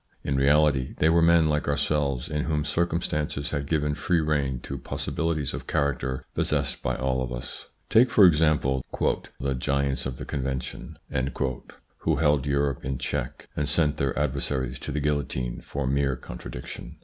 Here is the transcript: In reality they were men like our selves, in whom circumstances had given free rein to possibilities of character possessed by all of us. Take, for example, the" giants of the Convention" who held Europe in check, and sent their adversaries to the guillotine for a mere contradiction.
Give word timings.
In 0.23 0.35
reality 0.35 0.95
they 0.97 1.09
were 1.09 1.21
men 1.21 1.47
like 1.47 1.67
our 1.67 1.77
selves, 1.77 2.27
in 2.27 2.45
whom 2.45 2.65
circumstances 2.65 3.51
had 3.51 3.67
given 3.67 3.93
free 3.93 4.19
rein 4.19 4.59
to 4.61 4.79
possibilities 4.79 5.53
of 5.53 5.67
character 5.67 6.25
possessed 6.33 6.81
by 6.81 6.95
all 6.95 7.21
of 7.21 7.31
us. 7.31 7.67
Take, 7.87 8.09
for 8.09 8.25
example, 8.25 8.83
the" 9.39 9.53
giants 9.59 10.07
of 10.07 10.17
the 10.17 10.25
Convention" 10.25 10.97
who 11.99 12.15
held 12.15 12.47
Europe 12.47 12.83
in 12.83 12.97
check, 12.97 13.47
and 13.55 13.69
sent 13.69 13.97
their 13.97 14.17
adversaries 14.17 14.79
to 14.79 14.91
the 14.91 14.99
guillotine 15.01 15.61
for 15.61 15.83
a 15.83 15.87
mere 15.87 16.15
contradiction. 16.15 16.95